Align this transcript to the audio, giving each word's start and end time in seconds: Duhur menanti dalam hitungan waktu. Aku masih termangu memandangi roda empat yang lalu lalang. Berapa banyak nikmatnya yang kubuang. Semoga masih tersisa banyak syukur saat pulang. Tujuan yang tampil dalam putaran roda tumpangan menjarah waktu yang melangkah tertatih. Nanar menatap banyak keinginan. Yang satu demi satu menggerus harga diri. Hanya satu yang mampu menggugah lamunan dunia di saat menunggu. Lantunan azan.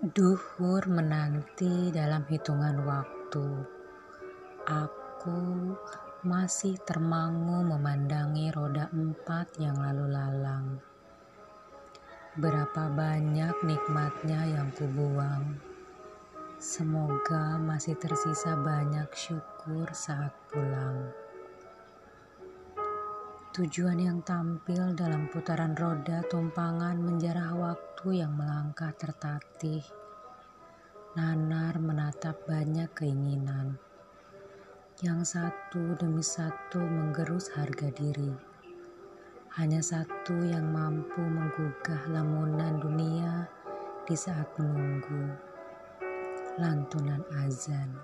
Duhur 0.00 0.88
menanti 0.88 1.92
dalam 1.92 2.24
hitungan 2.24 2.88
waktu. 2.88 3.46
Aku 4.64 5.76
masih 6.24 6.80
termangu 6.84 7.60
memandangi 7.64 8.48
roda 8.48 8.88
empat 8.92 9.60
yang 9.60 9.76
lalu 9.76 10.08
lalang. 10.08 10.80
Berapa 12.40 12.88
banyak 12.88 13.60
nikmatnya 13.60 14.48
yang 14.48 14.72
kubuang. 14.72 15.60
Semoga 16.56 17.60
masih 17.60 17.96
tersisa 17.96 18.56
banyak 18.56 19.08
syukur 19.12 19.88
saat 19.92 20.32
pulang. 20.48 21.12
Tujuan 23.50 23.98
yang 23.98 24.22
tampil 24.22 24.94
dalam 24.94 25.26
putaran 25.26 25.74
roda 25.74 26.22
tumpangan 26.30 26.94
menjarah 26.94 27.50
waktu 27.58 28.22
yang 28.22 28.38
melangkah 28.38 28.94
tertatih. 28.94 29.82
Nanar 31.18 31.74
menatap 31.82 32.46
banyak 32.46 32.86
keinginan. 32.94 33.74
Yang 35.02 35.34
satu 35.34 35.98
demi 35.98 36.22
satu 36.22 36.78
menggerus 36.78 37.50
harga 37.58 37.90
diri. 37.90 38.30
Hanya 39.58 39.82
satu 39.82 40.46
yang 40.46 40.70
mampu 40.70 41.18
menggugah 41.18 42.06
lamunan 42.06 42.78
dunia 42.78 43.50
di 44.06 44.14
saat 44.14 44.46
menunggu. 44.62 45.26
Lantunan 46.54 47.26
azan. 47.42 47.98